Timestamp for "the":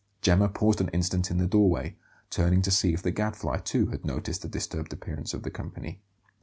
1.37-1.45, 3.03-3.11, 4.41-4.47, 5.43-5.51